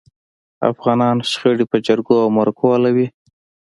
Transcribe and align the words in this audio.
افغانان 0.71 1.17
شخړي 1.31 1.65
په 1.71 1.77
جرګو 1.85 2.15
او 2.23 2.29
مرکو 2.37 2.65
حل 2.73 2.83
کوي. 2.91 3.07